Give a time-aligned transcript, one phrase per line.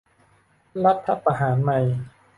[0.85, 1.79] รัฐประหารใหม่